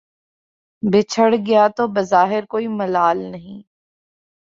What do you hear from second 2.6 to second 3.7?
ملال نہیں